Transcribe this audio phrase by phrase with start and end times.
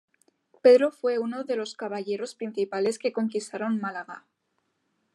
[0.63, 4.25] Pedro fue uno de los caballeros principales que conquistaron Málaga.